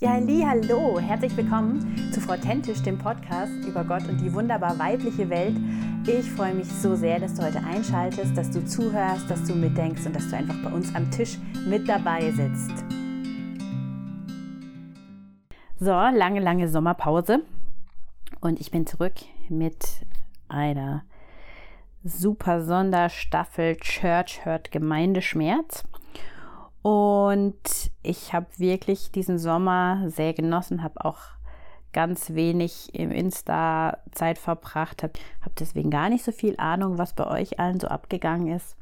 [0.00, 4.78] Ja, li, hallo, herzlich willkommen zu Frau Tentisch, dem Podcast über Gott und die wunderbar
[4.78, 5.56] weibliche Welt.
[6.06, 10.06] Ich freue mich so sehr, dass du heute einschaltest, dass du zuhörst, dass du mitdenkst
[10.06, 12.84] und dass du einfach bei uns am Tisch mit dabei sitzt.
[15.80, 17.40] So, lange, lange Sommerpause
[18.40, 19.14] und ich bin zurück
[19.48, 19.84] mit
[20.46, 21.02] einer
[22.04, 25.82] super Sonderstaffel Church Hurt Gemeindeschmerz.
[26.82, 31.18] Und ich habe wirklich diesen Sommer sehr genossen, habe auch
[31.92, 37.14] ganz wenig im Insta Zeit verbracht, habe hab deswegen gar nicht so viel Ahnung, was
[37.14, 38.76] bei euch allen so abgegangen ist.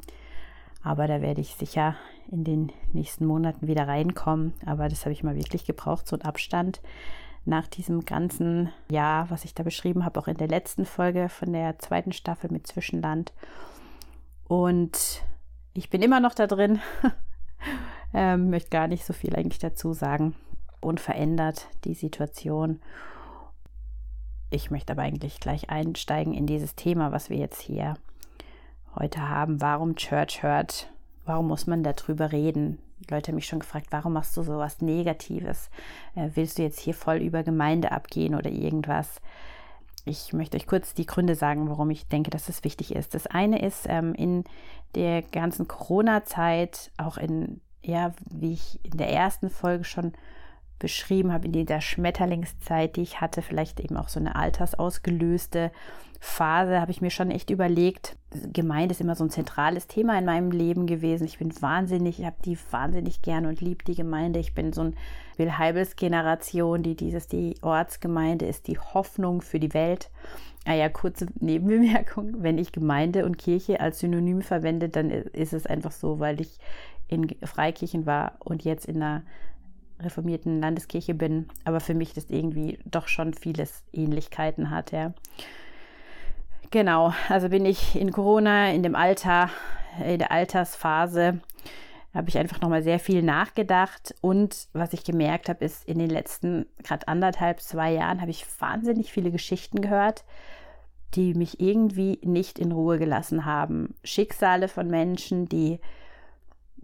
[0.82, 1.96] Aber da werde ich sicher
[2.30, 4.52] in den nächsten Monaten wieder reinkommen.
[4.64, 6.80] Aber das habe ich mal wirklich gebraucht, so einen Abstand
[7.44, 11.52] nach diesem ganzen Jahr, was ich da beschrieben habe, auch in der letzten Folge von
[11.52, 13.32] der zweiten Staffel mit Zwischenland.
[14.48, 15.24] Und
[15.72, 16.80] ich bin immer noch da drin.
[18.14, 20.34] ähm, möchte gar nicht so viel eigentlich dazu sagen.
[20.80, 22.80] Unverändert die Situation.
[24.50, 27.94] Ich möchte aber eigentlich gleich einsteigen in dieses Thema, was wir jetzt hier
[28.94, 29.60] heute haben.
[29.60, 30.90] Warum Church hört?
[31.24, 32.78] Warum muss man darüber reden?
[33.10, 35.70] Leute haben mich schon gefragt, warum machst du so was Negatives?
[36.14, 39.20] Äh, willst du jetzt hier voll über Gemeinde abgehen oder irgendwas?
[40.08, 43.12] Ich möchte euch kurz die Gründe sagen, warum ich denke, dass es wichtig ist.
[43.14, 44.44] Das eine ist, ähm, in
[44.94, 50.12] der ganzen Corona-Zeit, auch in, ja, wie ich in der ersten Folge schon
[50.78, 55.70] beschrieben habe, in dieser Schmetterlingszeit, die ich hatte, vielleicht eben auch so eine altersausgelöste
[56.20, 58.16] Phase, habe ich mir schon echt überlegt,
[58.52, 61.24] Gemeinde ist immer so ein zentrales Thema in meinem Leben gewesen.
[61.24, 64.40] Ich bin wahnsinnig, ich habe die wahnsinnig gern und liebe die Gemeinde.
[64.40, 64.96] Ich bin so ein
[65.36, 70.10] Will Heibels Generation, die dieses, die Ortsgemeinde ist die Hoffnung für die Welt.
[70.64, 72.42] Ah ja, kurze Nebenbemerkung.
[72.42, 76.58] Wenn ich Gemeinde und Kirche als Synonym verwende, dann ist es einfach so, weil ich
[77.08, 79.22] in Freikirchen war und jetzt in einer
[80.00, 85.12] reformierten Landeskirche bin, aber für mich das irgendwie doch schon vieles Ähnlichkeiten hat, ja.
[86.70, 89.50] Genau, also bin ich in Corona, in dem Alter,
[90.04, 91.40] in der Altersphase,
[92.16, 94.14] habe ich einfach nochmal sehr viel nachgedacht.
[94.20, 98.46] Und was ich gemerkt habe, ist, in den letzten gerade anderthalb, zwei Jahren habe ich
[98.58, 100.24] wahnsinnig viele Geschichten gehört,
[101.14, 103.94] die mich irgendwie nicht in Ruhe gelassen haben.
[104.02, 105.78] Schicksale von Menschen, die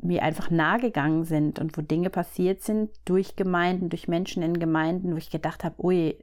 [0.01, 4.59] mir einfach nahe gegangen sind und wo Dinge passiert sind durch Gemeinden, durch Menschen in
[4.59, 6.19] Gemeinden, wo ich gedacht habe, ui,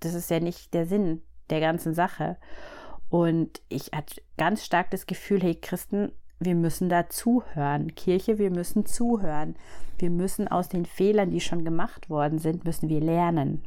[0.00, 2.36] das ist ja nicht der Sinn der ganzen Sache.
[3.08, 7.94] Und ich hatte ganz stark das Gefühl, hey Christen, wir müssen da zuhören.
[7.94, 9.56] Kirche, wir müssen zuhören.
[9.98, 13.62] Wir müssen aus den Fehlern, die schon gemacht worden sind, müssen wir lernen.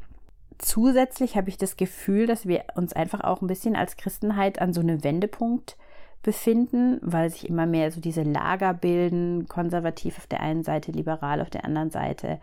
[0.59, 4.73] Zusätzlich habe ich das Gefühl, dass wir uns einfach auch ein bisschen als Christenheit an
[4.73, 5.77] so einem Wendepunkt
[6.23, 11.41] befinden, weil sich immer mehr so diese Lager bilden, konservativ auf der einen Seite, liberal
[11.41, 12.39] auf der anderen Seite.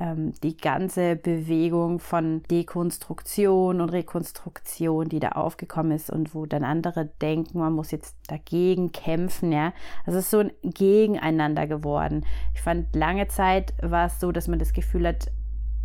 [0.00, 6.64] Ähm, die ganze Bewegung von Dekonstruktion und Rekonstruktion, die da aufgekommen ist und wo dann
[6.64, 9.72] andere denken, man muss jetzt dagegen kämpfen, ja.
[10.04, 12.26] Also es ist so ein Gegeneinander geworden.
[12.54, 15.28] Ich fand lange Zeit war es so, dass man das Gefühl hat,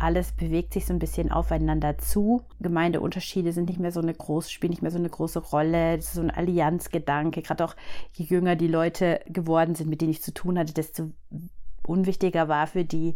[0.00, 2.42] alles bewegt sich so ein bisschen aufeinander zu.
[2.60, 5.96] Gemeindeunterschiede sind nicht mehr so eine große, spielen nicht mehr so eine große Rolle.
[5.96, 7.42] Das ist so ein Allianzgedanke.
[7.42, 7.76] Gerade auch
[8.12, 11.10] je jünger die Leute geworden sind, mit denen ich zu tun hatte, desto
[11.86, 13.14] unwichtiger war für die,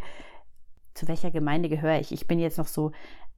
[0.94, 2.12] zu welcher Gemeinde gehöre ich.
[2.12, 2.92] Ich bin jetzt noch so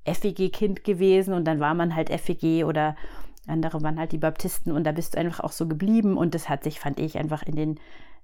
[0.05, 2.97] FEG-Kind gewesen und dann war man halt FEG oder
[3.47, 6.49] andere waren halt die Baptisten und da bist du einfach auch so geblieben und das
[6.49, 7.81] hat sich, fand ich, einfach in den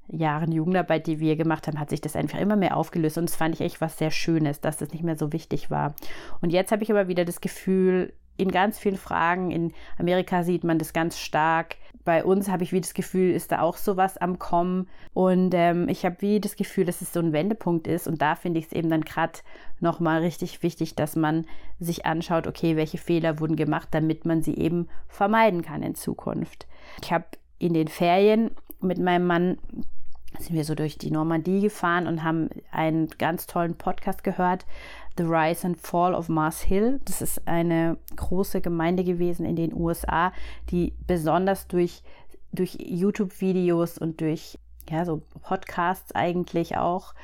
[0.09, 3.19] Jahren Jugendarbeit, die wir gemacht haben, hat sich das einfach immer mehr aufgelöst.
[3.19, 5.95] Und das fand ich echt was sehr Schönes, dass das nicht mehr so wichtig war.
[6.41, 10.65] Und jetzt habe ich aber wieder das Gefühl, in ganz vielen Fragen, in Amerika sieht
[10.65, 11.77] man das ganz stark.
[12.05, 14.89] Bei uns habe ich wie das Gefühl, ist da auch sowas am Kommen.
[15.15, 18.09] Und ähm, ich habe wie das Gefühl, dass es so ein Wendepunkt ist.
[18.09, 19.39] Und da finde ich es eben dann gerade
[19.81, 21.47] nochmal richtig wichtig, dass man
[21.79, 26.67] sich anschaut, okay, welche Fehler wurden gemacht, damit man sie eben vermeiden kann in Zukunft.
[27.03, 27.27] Ich habe
[27.59, 29.59] in den Ferien mit meinem Mann
[30.39, 34.67] sind wir so durch die Normandie gefahren und haben einen ganz tollen Podcast gehört,
[35.17, 37.01] The Rise and Fall of Mars Hill.
[37.05, 40.33] Das ist eine große Gemeinde gewesen in den USA,
[40.71, 42.03] die besonders durch,
[42.53, 44.59] durch YouTube-Videos und durch
[44.91, 47.15] ja, so Podcasts eigentlich auch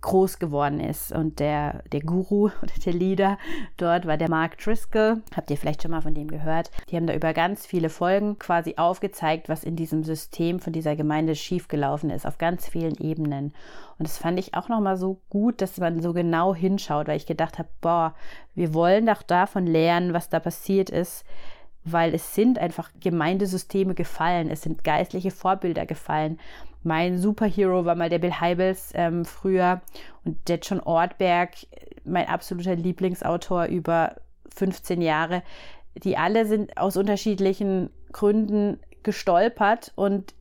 [0.00, 1.12] groß geworden ist.
[1.12, 3.38] Und der, der Guru oder der Leader
[3.76, 5.22] dort war der Mark Driscoll.
[5.34, 6.70] Habt ihr vielleicht schon mal von dem gehört?
[6.90, 10.96] Die haben da über ganz viele Folgen quasi aufgezeigt, was in diesem System von dieser
[10.96, 13.52] Gemeinde schiefgelaufen ist, auf ganz vielen Ebenen.
[13.98, 17.26] Und das fand ich auch nochmal so gut, dass man so genau hinschaut, weil ich
[17.26, 18.14] gedacht habe, boah,
[18.54, 21.24] wir wollen doch davon lernen, was da passiert ist
[21.84, 26.38] weil es sind einfach Gemeindesysteme gefallen, es sind geistliche Vorbilder gefallen
[26.82, 29.80] mein Superhero war mal der Bill Heibels ähm, früher
[30.24, 31.50] und der John Ortberg,
[32.04, 34.16] mein absoluter Lieblingsautor über
[34.54, 35.42] 15 Jahre.
[35.94, 40.34] Die alle sind aus unterschiedlichen Gründen gestolpert und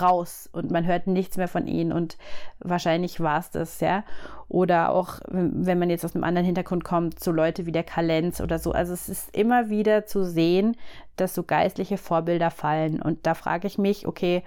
[0.00, 2.16] raus und man hört nichts mehr von ihnen und
[2.60, 4.04] wahrscheinlich war es das, ja.
[4.48, 8.40] Oder auch, wenn man jetzt aus einem anderen Hintergrund kommt, so Leute wie der Kalenz
[8.40, 8.72] oder so.
[8.72, 10.76] Also es ist immer wieder zu sehen,
[11.16, 13.00] dass so geistliche Vorbilder fallen.
[13.00, 14.42] Und da frage ich mich, okay,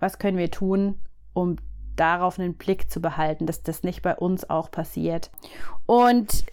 [0.00, 0.98] was können wir tun,
[1.32, 1.56] um
[1.96, 5.30] darauf einen Blick zu behalten, dass das nicht bei uns auch passiert.
[5.86, 6.44] Und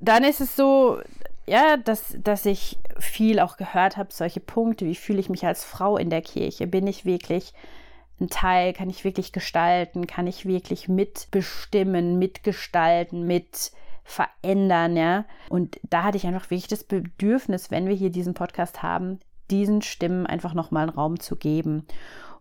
[0.00, 1.00] dann ist es so,
[1.46, 5.64] ja, dass, dass ich viel auch gehört habe, solche Punkte, wie fühle ich mich als
[5.64, 6.66] Frau in der Kirche?
[6.66, 7.52] Bin ich wirklich
[8.20, 8.72] ein Teil?
[8.72, 10.06] Kann ich wirklich gestalten?
[10.06, 13.72] Kann ich wirklich mitbestimmen, mitgestalten, mit
[14.04, 15.24] verändern, ja?
[15.48, 19.82] Und da hatte ich einfach wirklich das Bedürfnis, wenn wir hier diesen Podcast haben, diesen
[19.82, 21.86] Stimmen einfach nochmal einen Raum zu geben.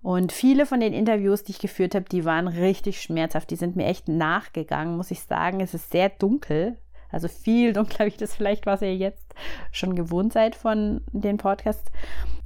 [0.02, 3.52] Und viele von den Interviews, die ich geführt habe, die waren richtig schmerzhaft.
[3.52, 5.60] Die sind mir echt nachgegangen, muss ich sagen.
[5.60, 6.78] Es ist sehr dunkel,
[7.10, 9.34] also viel dunkler, wie das vielleicht, was ihr jetzt
[9.72, 11.92] schon gewohnt seid von den Podcasts.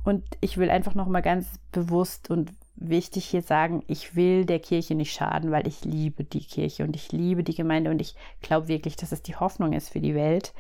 [0.04, 4.96] Und ich will einfach nochmal ganz bewusst und wichtig hier sagen, ich will der Kirche
[4.96, 8.68] nicht schaden, weil ich liebe die Kirche und ich liebe die Gemeinde und ich glaube
[8.68, 10.54] wirklich, dass es die Hoffnung ist für die Welt.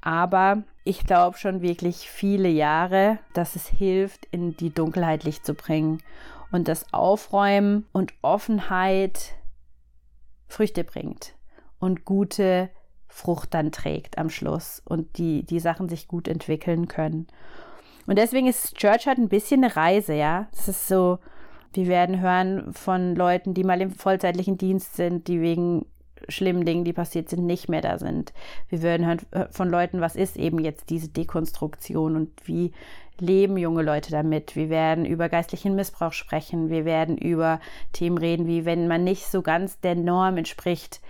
[0.00, 5.54] Aber ich glaube schon wirklich viele Jahre, dass es hilft, in die Dunkelheit Licht zu
[5.54, 6.02] bringen
[6.50, 9.34] und das Aufräumen und Offenheit
[10.48, 11.34] Früchte bringt
[11.78, 12.70] und gute
[13.06, 17.26] Frucht dann trägt am Schluss und die, die Sachen sich gut entwickeln können.
[18.06, 20.48] Und deswegen ist Church halt ein bisschen eine Reise, ja.
[20.52, 21.18] Es ist so,
[21.72, 25.86] wir werden hören von Leuten, die mal im vollzeitlichen Dienst sind, die wegen
[26.28, 28.32] schlimmen Dingen, die passiert sind, nicht mehr da sind.
[28.68, 29.20] Wir werden hören
[29.50, 32.72] von Leuten, was ist eben jetzt diese Dekonstruktion und wie
[33.18, 34.56] leben junge Leute damit.
[34.56, 36.70] Wir werden über geistlichen Missbrauch sprechen.
[36.70, 37.60] Wir werden über
[37.92, 41.00] Themen reden, wie wenn man nicht so ganz der Norm entspricht,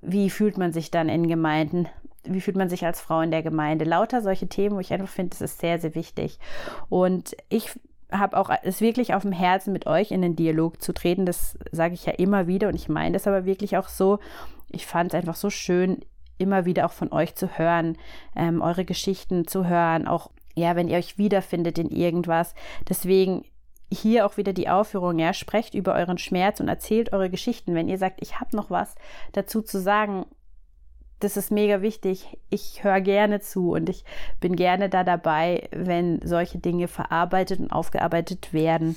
[0.00, 1.88] wie fühlt man sich dann in Gemeinden?
[2.24, 3.84] Wie fühlt man sich als Frau in der Gemeinde?
[3.84, 6.38] Lauter solche Themen, wo ich einfach finde, das ist sehr, sehr wichtig.
[6.88, 7.70] Und ich
[8.10, 11.26] habe auch es wirklich auf dem Herzen, mit euch in den Dialog zu treten.
[11.26, 14.18] Das sage ich ja immer wieder und ich meine das aber wirklich auch so.
[14.70, 16.00] Ich fand es einfach so schön,
[16.38, 17.96] immer wieder auch von euch zu hören,
[18.36, 22.54] ähm, eure Geschichten zu hören, auch ja, wenn ihr euch wiederfindet in irgendwas.
[22.88, 23.44] Deswegen
[23.90, 27.74] hier auch wieder die Aufführung, ja, sprecht über euren Schmerz und erzählt eure Geschichten.
[27.74, 28.94] Wenn ihr sagt, ich habe noch was
[29.32, 30.26] dazu zu sagen,
[31.20, 32.38] das ist mega wichtig.
[32.50, 34.04] Ich höre gerne zu und ich
[34.40, 38.96] bin gerne da dabei, wenn solche Dinge verarbeitet und aufgearbeitet werden.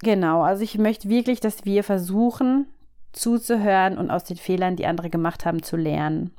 [0.00, 2.66] Genau, also ich möchte wirklich, dass wir versuchen
[3.12, 6.32] zuzuhören und aus den Fehlern, die andere gemacht haben, zu lernen.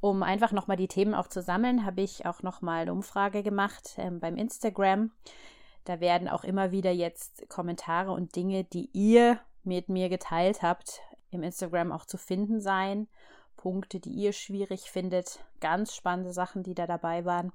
[0.00, 3.94] Um einfach nochmal die Themen auch zu sammeln, habe ich auch nochmal eine Umfrage gemacht
[3.96, 5.10] ähm, beim Instagram.
[5.84, 11.00] Da werden auch immer wieder jetzt Kommentare und Dinge, die ihr mit mir geteilt habt,
[11.34, 13.08] im Instagram auch zu finden sein.
[13.56, 15.44] Punkte, die ihr schwierig findet.
[15.60, 17.52] Ganz spannende Sachen, die da dabei waren.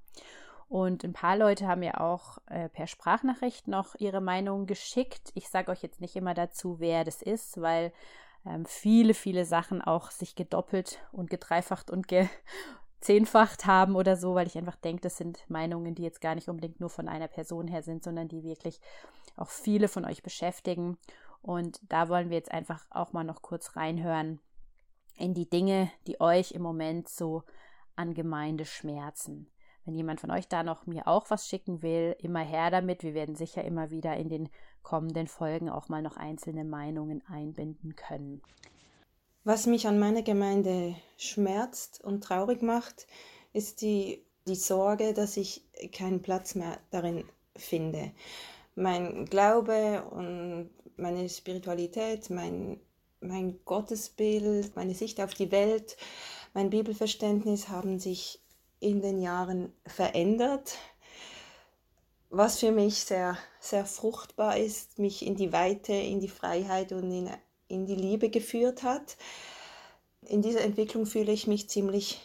[0.68, 5.32] Und ein paar Leute haben mir auch äh, per Sprachnachricht noch ihre Meinung geschickt.
[5.34, 7.92] Ich sage euch jetzt nicht immer dazu, wer das ist, weil
[8.46, 12.28] ähm, viele, viele Sachen auch sich gedoppelt und gedreifacht und ge
[13.02, 16.50] zehnfacht haben oder so, weil ich einfach denke, das sind Meinungen, die jetzt gar nicht
[16.50, 18.82] unbedingt nur von einer Person her sind, sondern die wirklich
[19.38, 20.98] auch viele von euch beschäftigen.
[21.42, 24.40] Und da wollen wir jetzt einfach auch mal noch kurz reinhören
[25.16, 27.44] in die Dinge, die euch im Moment so
[27.96, 29.50] an Gemeinde schmerzen.
[29.86, 33.04] Wenn jemand von euch da noch mir auch was schicken will, immer her damit.
[33.04, 34.50] Wir werden sicher immer wieder in den
[34.84, 38.42] kommenden Folgen auch mal noch einzelne Meinungen einbinden können.
[39.44, 43.08] Was mich an meiner Gemeinde schmerzt und traurig macht,
[43.54, 47.24] ist die, die Sorge, dass ich keinen Platz mehr darin
[47.56, 48.12] finde.
[48.76, 50.70] Mein Glaube und
[51.00, 52.80] meine Spiritualität, mein,
[53.20, 55.98] mein Gottesbild, meine Sicht auf die Welt,
[56.54, 58.42] mein Bibelverständnis haben sich
[58.80, 60.78] in den Jahren verändert,
[62.30, 67.12] was für mich sehr, sehr fruchtbar ist, mich in die Weite, in die Freiheit und
[67.12, 67.30] in
[67.70, 69.16] in die Liebe geführt hat.
[70.24, 72.20] In dieser Entwicklung fühle ich mich ziemlich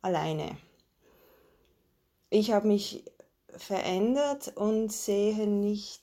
[0.00, 0.56] alleine.
[2.30, 3.04] Ich habe mich
[3.56, 6.02] verändert und sehe nicht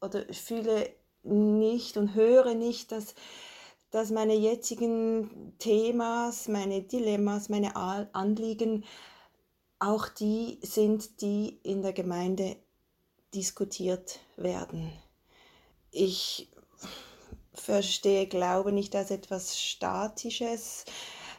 [0.00, 0.90] oder fühle
[1.24, 3.14] nicht und höre nicht, dass,
[3.90, 8.84] dass meine jetzigen Themas, meine Dilemmas, meine Anliegen
[9.78, 12.56] auch die sind, die in der Gemeinde
[13.34, 14.92] diskutiert werden.
[15.90, 16.48] Ich
[17.52, 20.84] verstehe Glaube nicht als etwas Statisches.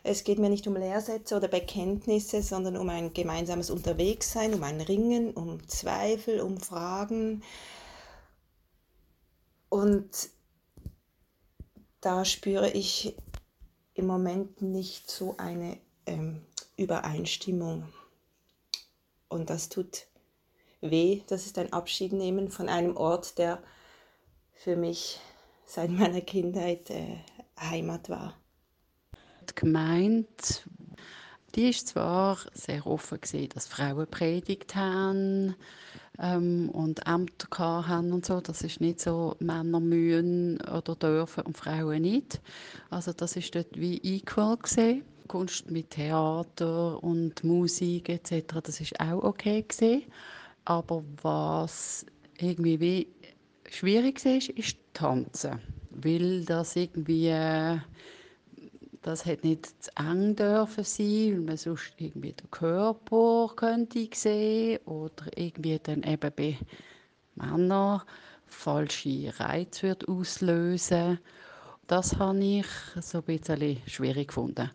[0.03, 4.79] Es geht mir nicht um Lehrsätze oder Bekenntnisse, sondern um ein gemeinsames Unterwegssein, um ein
[4.81, 7.43] Ringen, um Zweifel, um Fragen.
[9.75, 10.29] Und
[11.99, 13.13] da spüre ich
[13.93, 16.45] im Moment nicht so eine ähm,
[16.77, 17.91] Übereinstimmung.
[19.27, 20.07] Und das tut
[20.79, 21.23] weh.
[21.27, 23.61] Das ist ein Abschied nehmen von einem Ort, der
[24.53, 25.19] für mich
[25.65, 27.17] seit meiner Kindheit äh,
[27.59, 28.33] Heimat war.
[29.49, 30.29] Die Gemeinde,
[31.55, 35.55] die ist zwar sehr offen gesehen, dass Frauen predigt haben
[36.19, 38.41] ähm, und Ämter haben und so.
[38.41, 42.41] Das ist nicht so, Männer mühen oder dürfen und Frauen nicht.
[42.89, 45.03] Also das ist dort wie equal gesehen.
[45.27, 48.55] Kunst mit Theater und Musik etc.
[48.63, 50.03] Das ist auch okay gesehen.
[50.65, 52.05] Aber was
[52.37, 53.07] irgendwie wie
[53.69, 55.59] schwierig ist, ist Tanzen,
[55.91, 57.77] weil das irgendwie äh,
[59.05, 64.79] das hat nicht zu eng dürfen sein, weil man sonst irgendwie den Körper könnte sehen
[64.85, 66.57] oder irgendwie dann eben bei
[67.35, 68.01] Männern
[68.47, 71.19] falsche Reize wird auslösen.
[71.85, 72.65] Das habe ich
[72.99, 74.71] so ein bisschen schwierig gefunden.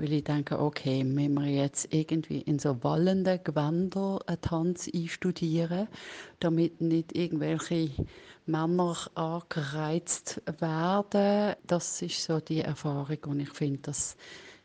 [0.00, 5.88] Weil ich denke, okay, wenn wir jetzt irgendwie in so wallenden Gewänder einen Tanz einstudieren,
[6.38, 7.90] damit nicht irgendwelche
[8.46, 14.16] Männer angereizt werden, das ist so die Erfahrung und ich finde, das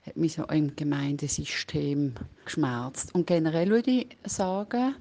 [0.05, 2.13] hat mich so im Gemeindesystem
[2.45, 3.13] geschmerzt.
[3.13, 4.95] Und generell würde ich sagen,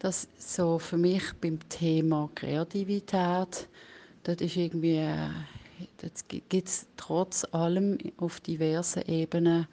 [0.00, 3.68] dass so für mich beim Thema Kreativität,
[4.24, 5.06] das ist irgendwie
[6.28, 9.66] gibt es trotz allem auf diversen Ebenen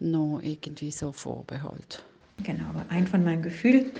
[0.00, 2.04] noch irgendwie so Vorbehalt.
[2.42, 3.92] Genau, aber ein von meinen Gefühlen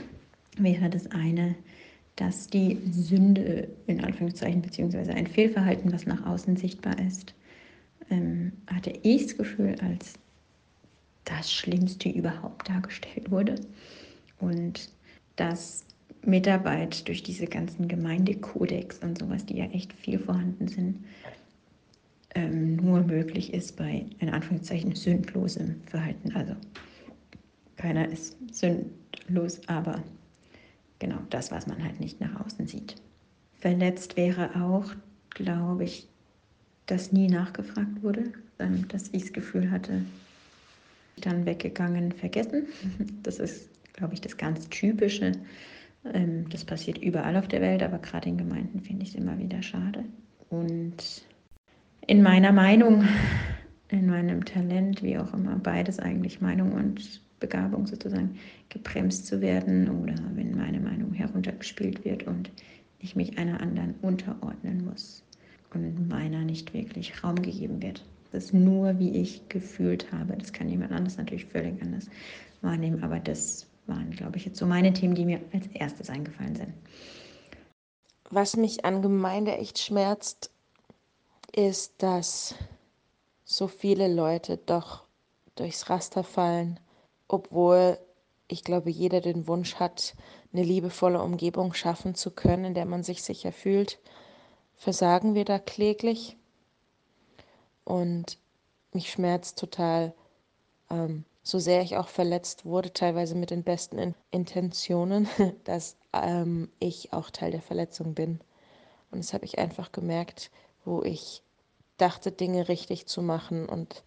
[0.59, 1.55] wäre das eine,
[2.17, 7.35] dass die Sünde in Anführungszeichen beziehungsweise ein Fehlverhalten, was nach außen sichtbar ist,
[8.11, 10.15] ähm, hatte ich das Gefühl, als
[11.25, 13.57] das Schlimmste überhaupt dargestellt wurde
[14.39, 14.91] und
[15.37, 15.85] dass
[16.27, 21.05] Mitarbeit durch diese ganzen Gemeindekodex und sowas, die ja echt viel vorhanden sind,
[22.35, 26.35] ähm, nur möglich ist bei, in Anführungszeichen, sündlosem Verhalten.
[26.35, 26.55] Also
[27.77, 30.03] keiner ist sündlos, aber
[30.99, 32.97] genau das, was man halt nicht nach außen sieht.
[33.61, 34.95] Verletzt wäre auch,
[35.31, 36.09] glaube ich,
[36.87, 40.03] dass nie nachgefragt wurde, ähm, dass ich das Gefühl hatte,
[41.17, 42.67] dann weggegangen, vergessen.
[43.23, 45.33] Das ist, glaube ich, das ganz Typische.
[46.13, 49.39] Ähm, das passiert überall auf der Welt, aber gerade in Gemeinden finde ich es immer
[49.39, 50.05] wieder schade.
[50.51, 51.27] Und
[52.07, 53.05] in meiner Meinung,
[53.89, 58.37] in meinem Talent, wie auch immer, beides eigentlich Meinung und Begabung sozusagen,
[58.69, 62.51] gebremst zu werden oder wenn meine Meinung heruntergespielt wird und
[62.99, 65.23] ich mich einer anderen unterordnen muss
[65.73, 68.05] und meiner nicht wirklich Raum gegeben wird.
[68.33, 70.37] Das ist nur, wie ich gefühlt habe.
[70.37, 72.09] Das kann jemand anders natürlich völlig anders
[72.63, 76.57] wahrnehmen, aber das waren, glaube ich, jetzt so meine Themen, die mir als erstes eingefallen
[76.57, 76.75] sind.
[78.31, 80.51] Was mich an Gemeinde echt schmerzt,
[81.55, 82.55] ist, dass
[83.45, 85.05] so viele Leute doch
[85.55, 86.81] durchs Raster fallen,
[87.29, 87.99] obwohl
[88.49, 90.15] ich glaube, jeder den Wunsch hat,
[90.53, 93.99] eine liebevolle Umgebung schaffen zu können, in der man sich sicher fühlt,
[94.77, 96.37] versagen wir da kläglich.
[97.85, 98.39] Und
[98.93, 100.15] mich schmerzt total,
[100.91, 105.29] ähm, so sehr ich auch verletzt wurde, teilweise mit den besten in Intentionen,
[105.65, 108.41] dass ähm, ich auch Teil der Verletzung bin.
[109.11, 110.51] Und das habe ich einfach gemerkt,
[110.85, 111.43] wo ich
[111.99, 114.03] dachte, Dinge richtig zu machen und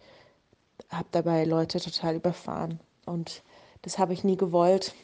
[0.90, 2.80] habe dabei Leute total überfahren.
[3.06, 3.42] Und
[3.82, 4.94] das habe ich nie gewollt.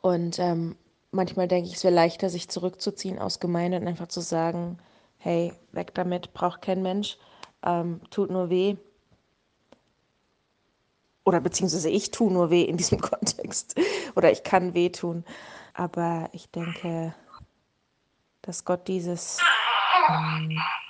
[0.00, 0.76] Und ähm,
[1.10, 4.78] manchmal denke ich, es wäre leichter, sich zurückzuziehen aus Gemeinde und einfach zu sagen,
[5.18, 7.18] hey, weg damit, braucht kein Mensch,
[7.64, 8.76] ähm, tut nur weh.
[11.24, 13.74] Oder beziehungsweise ich tue nur weh in diesem Kontext.
[14.14, 15.24] Oder ich kann weh tun.
[15.72, 17.14] Aber ich denke,
[18.42, 19.40] dass Gott dieses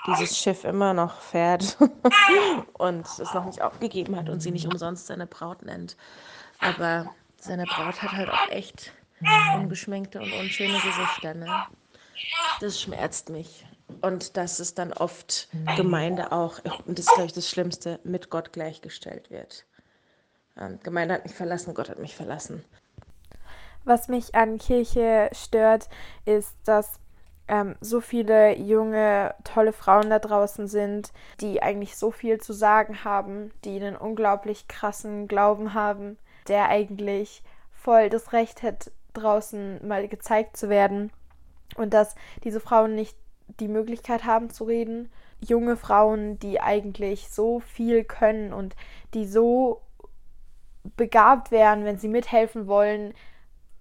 [0.07, 1.77] dieses Schiff immer noch fährt
[2.75, 5.97] und es noch nicht aufgegeben hat und sie nicht umsonst seine Braut nennt.
[6.61, 7.11] Aber
[7.41, 8.93] seine Braut hat halt auch echt
[9.57, 11.35] ungeschminkte und unschöne Gesichter.
[11.35, 11.49] Ne?
[12.61, 13.67] Das schmerzt mich.
[14.01, 18.31] Und dass es dann oft Gemeinde auch, und das ist, glaube ich, das Schlimmste, mit
[18.31, 19.65] Gott gleichgestellt wird.
[20.57, 22.65] Und Gemeinde hat mich verlassen, Gott hat mich verlassen.
[23.85, 25.89] Was mich an Kirche stört,
[26.25, 27.01] ist, dass
[27.49, 33.05] ähm, so viele junge, tolle Frauen da draußen sind, die eigentlich so viel zu sagen
[33.05, 36.17] haben, die einen unglaublich krassen Glauben haben,
[36.49, 37.43] der eigentlich
[37.73, 41.13] voll das Recht hat, draußen mal gezeigt zu werden.
[41.77, 43.17] Und dass diese Frauen nicht
[43.61, 45.11] die Möglichkeit haben zu reden.
[45.41, 48.75] Junge Frauen, die eigentlich so viel können und
[49.13, 49.83] die so
[50.97, 53.15] begabt wären, wenn sie mithelfen wollen,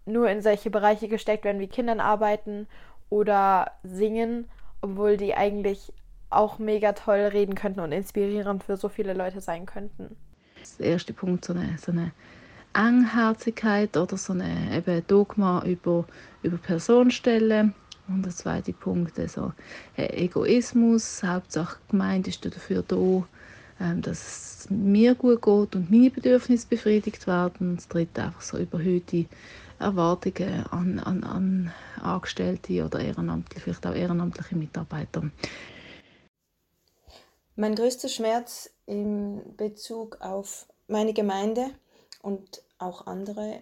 [0.06, 2.68] nur in solche Bereiche gesteckt werden wie Kindern arbeiten
[3.10, 4.48] oder singen
[4.84, 5.94] obwohl die eigentlich
[6.30, 10.16] auch mega toll reden könnten und inspirierend für so viele Leute sein könnten.
[10.78, 12.12] Der erste Punkt, so eine, so eine
[12.74, 16.06] Engherzigkeit oder so eine eben Dogma über,
[16.42, 17.74] über Personenstellen.
[18.10, 19.54] Und der zweite Punkt, also
[19.96, 21.24] Egoismus.
[21.24, 23.24] Hauptsache Gemeinde ist dafür da,
[23.80, 27.76] dass es mir gut geht und meine Bedürfnisse befriedigt werden.
[27.76, 29.26] Das dritte einfach so überhöhte
[29.80, 35.30] Erwartungen an, an, an Angestellte oder ehrenamtliche, vielleicht auch ehrenamtliche Mitarbeiter.
[37.56, 41.68] Mein größter Schmerz in Bezug auf meine Gemeinde
[42.22, 43.62] und auch andere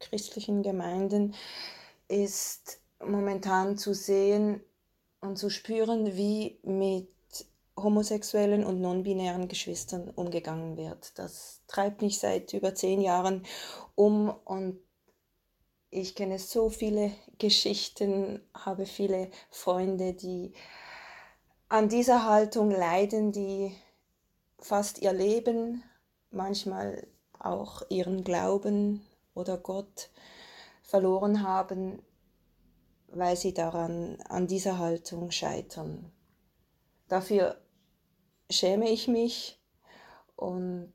[0.00, 1.34] christlichen Gemeinden
[2.08, 4.60] ist momentan zu sehen
[5.20, 7.08] und zu spüren, wie mit
[7.82, 11.18] homosexuellen und non-binären Geschwistern umgegangen wird.
[11.18, 13.44] Das treibt mich seit über zehn Jahren
[13.94, 14.80] um und
[15.90, 20.52] ich kenne so viele Geschichten, habe viele Freunde, die
[21.68, 23.74] an dieser Haltung leiden, die
[24.58, 25.82] fast ihr Leben,
[26.30, 27.06] manchmal
[27.38, 30.10] auch ihren Glauben oder Gott
[30.82, 32.02] verloren haben,
[33.08, 36.12] weil sie daran an dieser Haltung scheitern.
[37.08, 37.58] Dafür
[38.50, 39.58] schäme ich mich
[40.36, 40.94] und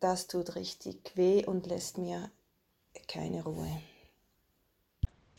[0.00, 2.30] das tut richtig weh und lässt mir
[3.08, 3.68] keine Ruhe.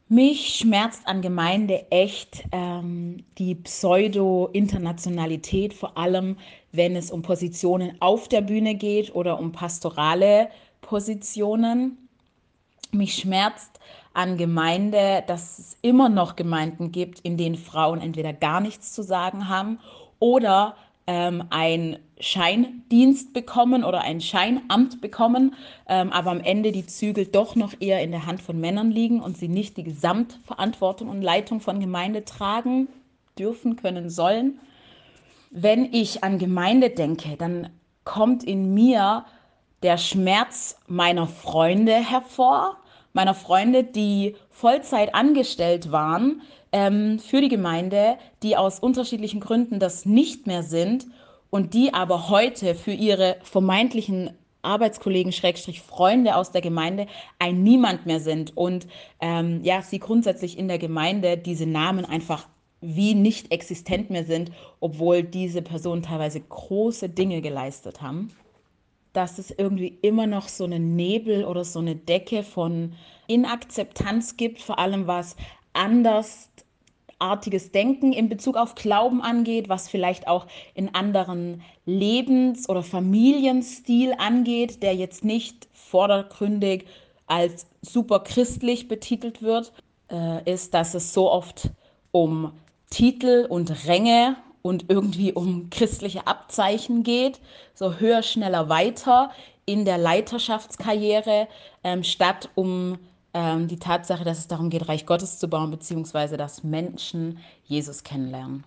[0.07, 6.37] Mich schmerzt an Gemeinde echt ähm, die Pseudo-Internationalität, vor allem
[6.71, 10.49] wenn es um Positionen auf der Bühne geht oder um pastorale
[10.81, 12.07] Positionen.
[12.91, 13.79] Mich schmerzt
[14.13, 19.01] an Gemeinde, dass es immer noch Gemeinden gibt, in denen Frauen entweder gar nichts zu
[19.01, 19.79] sagen haben
[20.19, 20.75] oder
[21.07, 25.55] ähm, ein Scheindienst bekommen oder ein Scheinamt bekommen,
[25.87, 29.21] ähm, aber am Ende die Zügel doch noch eher in der Hand von Männern liegen
[29.21, 32.87] und sie nicht die Gesamtverantwortung und Leitung von Gemeinde tragen
[33.37, 34.59] dürfen, können, sollen.
[35.51, 37.69] Wenn ich an Gemeinde denke, dann
[38.03, 39.25] kommt in mir
[39.83, 42.77] der Schmerz meiner Freunde hervor,
[43.13, 46.41] meiner Freunde, die Vollzeit angestellt waren
[46.75, 51.07] ähm, für die Gemeinde, die aus unterschiedlichen Gründen das nicht mehr sind
[51.49, 57.07] und die aber heute für ihre vermeintlichen Arbeitskollegen, Schrägstrich Freunde aus der Gemeinde
[57.39, 58.87] ein Niemand mehr sind und
[59.21, 62.45] ähm, ja, sie grundsätzlich in der Gemeinde diese Namen einfach
[62.81, 68.33] wie nicht existent mehr sind, obwohl diese Personen teilweise große Dinge geleistet haben.
[69.13, 72.91] Dass es irgendwie immer noch so einen Nebel oder so eine Decke von
[73.27, 75.37] Inakzeptanz gibt, vor allem was
[75.71, 76.49] anders
[77.19, 84.13] artiges Denken in Bezug auf Glauben angeht, was vielleicht auch in anderen Lebens- oder Familienstil
[84.17, 86.85] angeht, der jetzt nicht vordergründig
[87.27, 89.71] als super christlich betitelt wird,
[90.11, 91.69] äh, ist, dass es so oft
[92.11, 92.51] um
[92.89, 97.39] Titel und Ränge und irgendwie um christliche Abzeichen geht,
[97.73, 99.31] so höher, schneller, weiter
[99.65, 101.47] in der Leiterschaftskarriere,
[101.83, 102.97] ähm, statt um
[103.35, 108.03] ähm, die Tatsache, dass es darum geht, Reich Gottes zu bauen, beziehungsweise dass Menschen Jesus
[108.03, 108.63] kennenlernen.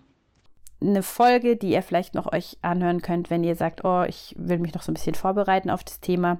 [0.79, 4.59] Eine Folge, die ihr vielleicht noch euch anhören könnt, wenn ihr sagt, oh, ich will
[4.59, 6.39] mich noch so ein bisschen vorbereiten auf das Thema,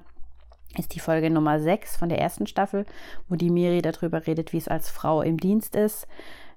[0.78, 2.86] ist die Folge Nummer 6 von der ersten Staffel,
[3.28, 6.06] wo die Miri darüber redet, wie es als Frau im Dienst ist.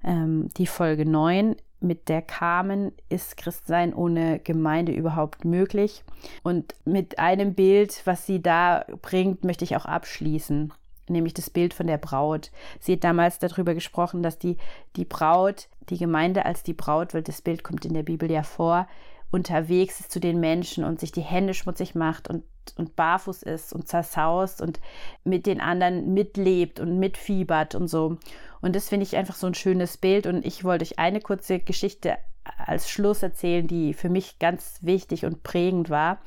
[0.04, 6.04] Ähm, die Folge 9 mit der Carmen ist Christsein ohne Gemeinde überhaupt möglich.
[6.44, 10.72] Und mit einem Bild, was sie da bringt, möchte ich auch abschließen
[11.08, 12.52] nämlich das Bild von der Braut.
[12.80, 14.58] Sie hat damals darüber gesprochen, dass die,
[14.96, 18.44] die Braut, die Gemeinde als die Braut, weil das Bild kommt in der Bibel ja
[18.44, 18.88] vor,
[19.32, 22.44] unterwegs ist zu den Menschen und sich die Hände schmutzig macht und,
[22.78, 24.80] und barfuß ist und zersaust und
[25.24, 28.18] mit den anderen mitlebt und mitfiebert und so.
[28.62, 30.28] Und das finde ich einfach so ein schönes Bild.
[30.28, 35.26] Und ich wollte euch eine kurze Geschichte als Schluss erzählen, die für mich ganz wichtig
[35.26, 36.20] und prägend war.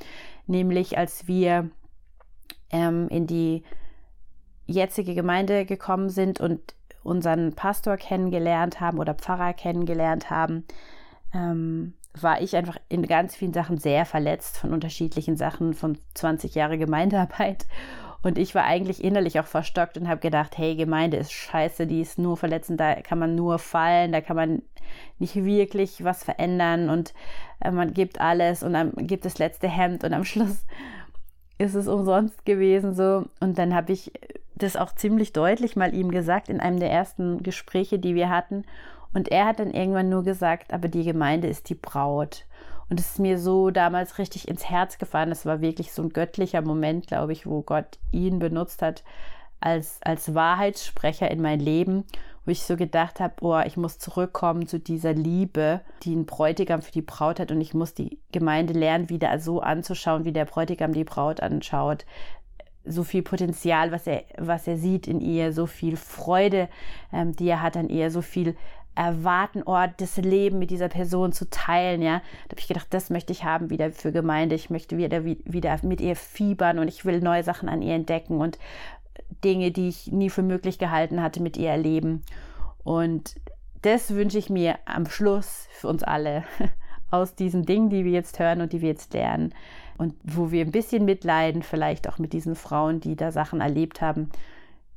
[0.47, 1.71] Nämlich als wir
[2.71, 3.63] ähm, in die
[4.67, 10.65] jetzige Gemeinde gekommen sind und unseren Pastor kennengelernt haben oder Pfarrer kennengelernt haben,
[11.33, 16.55] ähm, war ich einfach in ganz vielen Sachen sehr verletzt von unterschiedlichen Sachen von 20
[16.55, 17.67] Jahre Gemeindearbeit.
[18.23, 22.01] Und ich war eigentlich innerlich auch verstockt und habe gedacht, hey, Gemeinde ist scheiße, die
[22.01, 24.63] ist nur verletzend, da kann man nur fallen, da kann man
[25.19, 27.15] nicht wirklich was verändern und
[27.61, 30.65] äh, man gibt alles und dann gibt das letzte Hemd und am Schluss
[31.59, 33.27] ist es umsonst gewesen so.
[33.41, 34.13] Und dann habe ich
[34.57, 38.65] das auch ziemlich deutlich mal ihm gesagt in einem der ersten Gespräche, die wir hatten.
[39.15, 42.45] Und er hat dann irgendwann nur gesagt, aber die Gemeinde ist die Braut.
[42.89, 45.33] Und es ist mir so damals richtig ins Herz gefallen.
[45.33, 49.03] Es war wirklich so ein göttlicher Moment, glaube ich, wo Gott ihn benutzt hat
[49.61, 52.05] als, als Wahrheitssprecher in mein Leben.
[52.45, 56.81] wo ich so gedacht habe, oh, ich muss zurückkommen zu dieser Liebe, die ein Bräutigam
[56.81, 60.45] für die Braut hat und ich muss die Gemeinde lernen, wieder so anzuschauen, wie der
[60.45, 62.07] Bräutigam die Braut anschaut.
[62.87, 66.69] So viel Potenzial, was er, was er sieht in ihr, so viel Freude,
[67.13, 68.57] ähm, die er hat an ihr, so viel
[68.97, 72.23] erwarten, oh, das Leben mit dieser Person zu teilen, ja.
[72.49, 74.55] Da habe ich gedacht, das möchte ich haben wieder für Gemeinde.
[74.55, 78.41] Ich möchte wieder, wieder mit ihr fiebern und ich will neue Sachen an ihr entdecken
[78.41, 78.59] und
[79.45, 82.23] Dinge, die ich nie für möglich gehalten hatte, mit ihr erleben.
[82.85, 83.37] Und
[83.83, 86.45] das wünsche ich mir am Schluss für uns alle
[87.11, 89.55] aus diesen Dingen, die wir jetzt hören und die wir jetzt lernen.
[89.99, 94.01] Und wo wir ein bisschen mitleiden, vielleicht auch mit diesen Frauen, die da Sachen erlebt
[94.01, 94.31] haben,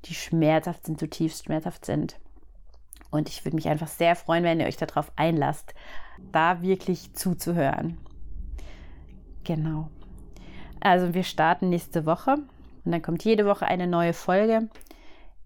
[0.05, 2.19] die schmerzhaft sind, zutiefst schmerzhaft sind.
[3.11, 5.73] Und ich würde mich einfach sehr freuen, wenn ihr euch darauf einlasst,
[6.31, 7.97] da wirklich zuzuhören.
[9.43, 9.89] Genau.
[10.79, 12.37] Also wir starten nächste Woche
[12.85, 14.69] und dann kommt jede Woche eine neue Folge.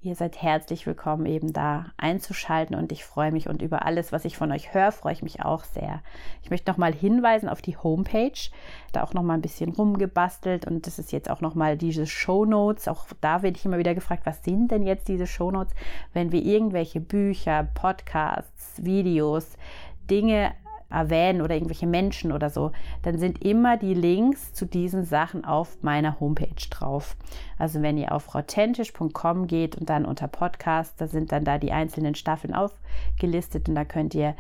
[0.05, 4.25] Ihr seid herzlich willkommen, eben da einzuschalten und ich freue mich und über alles, was
[4.25, 6.01] ich von euch höre, freue ich mich auch sehr.
[6.41, 8.49] Ich möchte nochmal hinweisen auf die Homepage,
[8.91, 12.89] da auch nochmal ein bisschen rumgebastelt und das ist jetzt auch nochmal diese Show Notes.
[12.89, 15.73] Auch da werde ich immer wieder gefragt, was sind denn jetzt diese Show Notes,
[16.11, 19.55] wenn wir irgendwelche Bücher, Podcasts, Videos,
[20.09, 20.51] Dinge
[20.93, 25.81] erwähnen oder irgendwelche Menschen oder so, dann sind immer die Links zu diesen Sachen auf
[25.81, 27.17] meiner Homepage drauf.
[27.57, 31.71] Also wenn ihr auf authentisch.com geht und dann unter Podcast, da sind dann da die
[31.71, 34.35] einzelnen Staffeln aufgelistet und da könnt ihr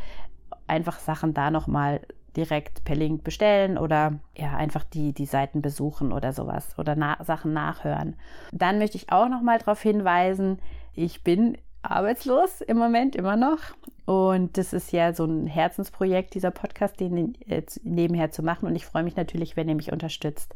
[0.67, 2.01] einfach Sachen da nochmal
[2.35, 7.17] direkt per Link bestellen oder ja, einfach die, die Seiten besuchen oder sowas oder na
[7.23, 8.15] Sachen nachhören.
[8.51, 10.59] Dann möchte ich auch nochmal darauf hinweisen,
[10.95, 13.59] ich bin arbeitslos im Moment immer noch.
[14.05, 18.67] Und das ist ja so ein Herzensprojekt, dieser Podcast, den äh, nebenher zu machen.
[18.67, 20.55] Und ich freue mich natürlich, wenn ihr mich unterstützt.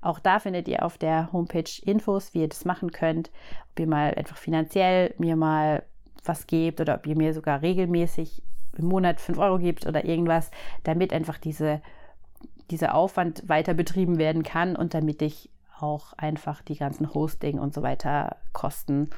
[0.00, 3.30] Auch da findet ihr auf der Homepage Infos, wie ihr das machen könnt.
[3.70, 5.84] Ob ihr mal einfach finanziell mir mal
[6.24, 8.42] was gebt oder ob ihr mir sogar regelmäßig
[8.76, 10.50] im Monat 5 Euro gebt oder irgendwas,
[10.82, 11.80] damit einfach diese,
[12.70, 17.72] dieser Aufwand weiter betrieben werden kann und damit ich auch einfach die ganzen Hosting und
[17.72, 19.10] so weiter Kosten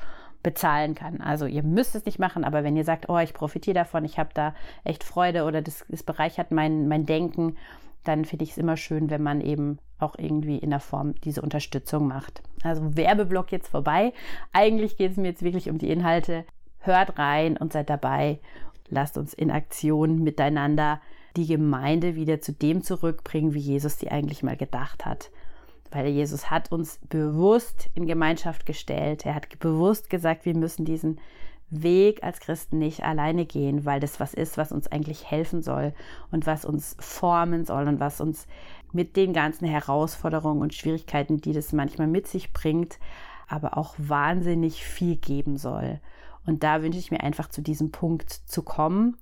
[0.43, 1.21] bezahlen kann.
[1.21, 4.19] Also ihr müsst es nicht machen, aber wenn ihr sagt, oh, ich profitiere davon, ich
[4.19, 7.57] habe da echt Freude oder das, das bereichert mein, mein Denken,
[8.05, 11.43] dann finde ich es immer schön, wenn man eben auch irgendwie in der Form diese
[11.43, 12.43] Unterstützung macht.
[12.63, 14.15] Also Werbeblock jetzt vorbei.
[14.53, 16.45] Eigentlich geht es mir jetzt wirklich um die Inhalte.
[16.79, 18.39] Hört rein und seid dabei.
[18.89, 21.01] Lasst uns in Aktion miteinander
[21.37, 25.31] die Gemeinde wieder zu dem zurückbringen, wie Jesus die eigentlich mal gedacht hat
[25.91, 29.27] weil Jesus hat uns bewusst in Gemeinschaft gestellt.
[29.27, 31.21] Er hat bewusst gesagt, wir müssen diesen
[31.71, 35.93] Weg als Christen nicht alleine gehen, weil das was ist, was uns eigentlich helfen soll
[36.33, 38.47] und was uns formen soll und was uns
[38.93, 42.99] mit den ganzen Herausforderungen und Schwierigkeiten, die das manchmal mit sich bringt,
[43.47, 46.01] aber auch wahnsinnig viel geben soll.
[46.45, 49.17] Und da wünsche ich mir einfach zu diesem Punkt zu kommen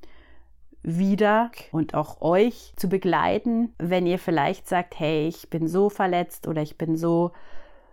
[0.83, 6.47] wieder und auch euch zu begleiten, wenn ihr vielleicht sagt, hey, ich bin so verletzt
[6.47, 7.33] oder ich bin so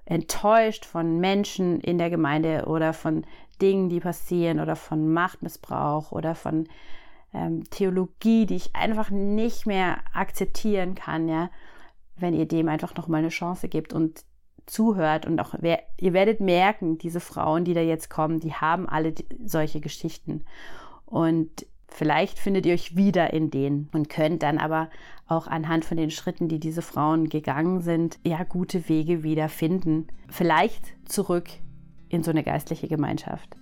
[0.06, 3.26] enttäuscht von Menschen in der Gemeinde oder von
[3.62, 6.67] Dingen, die passieren oder von Machtmissbrauch oder von
[7.34, 11.50] ähm, Theologie, die ich einfach nicht mehr akzeptieren kann, ja,
[12.17, 14.24] wenn ihr dem einfach noch mal eine Chance gebt und
[14.65, 18.88] zuhört und auch wer, ihr werdet merken, diese Frauen, die da jetzt kommen, die haben
[18.88, 20.43] alle solche Geschichten.
[21.06, 24.89] Und Vielleicht findet ihr euch wieder in denen und könnt dann aber
[25.28, 30.08] auch anhand von den Schritten, die diese Frauen gegangen sind, ja gute Wege wieder finden.
[30.30, 31.48] Vielleicht zurück
[32.10, 33.56] in so eine geistliche Gemeinschaft.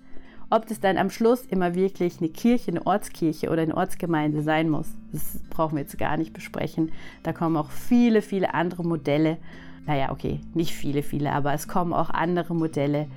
[0.50, 4.70] Ob das dann am Schluss immer wirklich eine Kirche, eine Ortskirche oder eine Ortsgemeinde sein
[4.70, 6.92] muss, das brauchen wir jetzt gar nicht besprechen.
[7.24, 9.38] Da kommen auch viele, viele andere Modelle.
[9.86, 13.08] Naja, okay, nicht viele, viele, aber es kommen auch andere Modelle,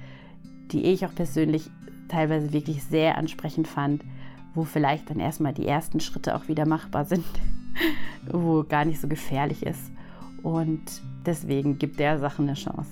[0.73, 1.71] die ich auch persönlich
[2.09, 4.03] teilweise wirklich sehr ansprechend fand
[4.57, 7.25] wo vielleicht dann erstmal die ersten Schritte auch wieder machbar sind,
[8.31, 9.93] wo gar nicht so gefährlich ist.
[10.43, 10.83] Und
[11.25, 12.91] deswegen gibt der Sache eine Chance.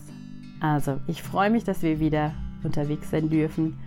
[0.60, 3.78] Also, ich freue mich, dass wir wieder unterwegs sein dürfen,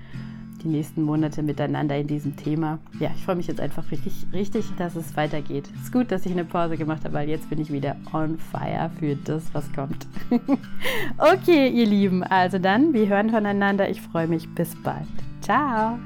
[0.64, 2.80] die nächsten Monate miteinander in diesem Thema.
[3.00, 5.70] Ja, ich freue mich jetzt einfach richtig, richtig, dass es weitergeht.
[5.76, 8.38] Es ist gut, dass ich eine Pause gemacht habe, weil jetzt bin ich wieder on
[8.38, 10.08] fire für das, was kommt.
[11.18, 13.90] okay, ihr Lieben, also dann, wir hören voneinander.
[13.90, 14.48] Ich freue mich.
[14.56, 15.08] Bis bald.
[15.42, 16.00] Ciao.